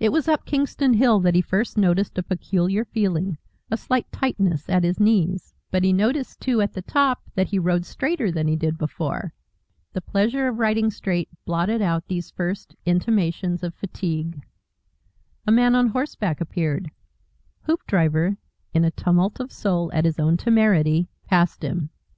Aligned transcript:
It 0.00 0.12
was 0.12 0.28
up 0.28 0.46
Kingston 0.46 0.94
Hill 0.94 1.20
that 1.20 1.34
he 1.34 1.42
first 1.42 1.76
noticed 1.76 2.16
a 2.16 2.22
peculiar 2.22 2.86
feeling, 2.86 3.36
a 3.70 3.76
slight 3.76 4.10
tightness 4.10 4.66
at 4.70 4.82
his 4.82 4.98
knees; 4.98 5.52
but 5.70 5.84
he 5.84 5.92
noticed, 5.92 6.40
too, 6.40 6.62
at 6.62 6.72
the 6.72 6.80
top 6.80 7.20
that 7.34 7.48
he 7.48 7.58
rode 7.58 7.84
straighter 7.84 8.32
than 8.32 8.48
he 8.48 8.56
did 8.56 8.78
before. 8.78 9.34
The 9.92 10.00
pleasure 10.00 10.48
of 10.48 10.58
riding 10.58 10.90
straight 10.90 11.28
blotted 11.44 11.82
out 11.82 12.06
these 12.08 12.30
first 12.30 12.76
intimations 12.86 13.62
of 13.62 13.74
fatigue. 13.74 14.40
A 15.46 15.52
man 15.52 15.74
on 15.74 15.88
horseback 15.88 16.40
appeared; 16.40 16.90
Hoopdriver, 17.66 18.38
in 18.72 18.86
a 18.86 18.90
tumult 18.90 19.38
of 19.38 19.52
soul 19.52 19.90
at 19.92 20.06
his 20.06 20.18
own 20.18 20.38
temerity, 20.38 21.08
passed 21.26 21.62
him. 21.62 21.90